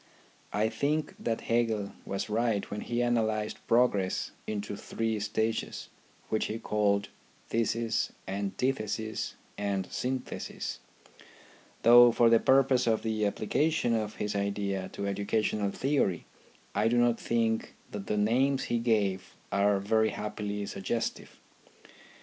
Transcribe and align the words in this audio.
I 0.51 0.67
think 0.69 1.13
that 1.19 1.41
Hegel 1.41 1.91
was 2.07 2.27
right 2.27 2.71
when 2.71 2.81
he 2.81 3.01
analysed 3.01 3.59
progress 3.67 4.31
into 4.47 4.75
three 4.75 5.19
stages, 5.19 5.89
which 6.29 6.45
he 6.45 6.57
called 6.57 7.09
Thesis, 7.49 8.11
Antithesis, 8.27 9.35
and 9.59 9.85
Synthesis; 9.91 10.79
though 11.83 12.11
for 12.11 12.31
the 12.31 12.39
purpose 12.39 12.87
of 12.87 13.03
the 13.03 13.19
applica 13.19 13.67
io 13.67 13.69
THE 13.69 13.89
RHYTHM 13.93 13.93
OF 13.93 13.93
EDUCATION 13.93 13.93
tion 13.93 13.95
of 14.01 14.15
his 14.15 14.35
idea 14.35 14.89
to 14.93 15.05
educational 15.05 15.69
theory 15.69 16.25
I 16.73 16.87
do 16.87 16.97
not 16.97 17.19
think 17.19 17.75
that 17.91 18.07
the 18.07 18.17
names 18.17 18.63
he 18.63 18.79
gave 18.79 19.35
are 19.51 19.79
very 19.79 20.09
happily 20.09 20.65
suggestive. 20.65 21.39